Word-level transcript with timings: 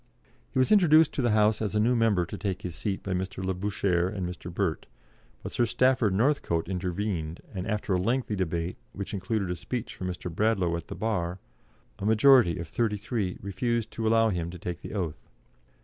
He 0.49 0.57
was 0.57 0.71
introduced 0.71 1.13
to 1.13 1.21
the 1.21 1.29
House 1.29 1.61
as 1.61 1.75
a 1.75 1.79
new 1.79 1.95
member 1.95 2.25
to 2.25 2.35
take 2.35 2.63
his 2.63 2.73
seat 2.73 3.03
by 3.03 3.13
Mr. 3.13 3.45
Labouchere 3.45 4.07
and 4.07 4.27
Mr. 4.27 4.51
Burt, 4.51 4.87
but 5.43 5.51
Sir 5.51 5.67
Stafford 5.67 6.15
Northcote 6.15 6.67
intervened, 6.67 7.39
and 7.53 7.67
after 7.67 7.93
a 7.93 8.01
lengthy 8.01 8.35
debate, 8.35 8.77
which 8.93 9.13
included 9.13 9.51
a 9.51 9.55
speech 9.55 9.93
from 9.93 10.07
Mr. 10.07 10.33
Bradlaugh 10.33 10.75
at 10.75 10.87
the 10.87 10.95
Bar, 10.95 11.37
a 11.99 12.05
majority 12.07 12.57
of 12.57 12.67
thirty 12.67 12.97
three 12.97 13.37
refused 13.43 13.91
to 13.91 14.07
allow 14.07 14.29
him 14.29 14.49
to 14.49 14.57
take 14.57 14.81
the 14.81 14.95
oath. 14.95 15.29